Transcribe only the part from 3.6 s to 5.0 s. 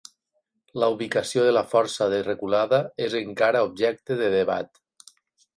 objecte de debat.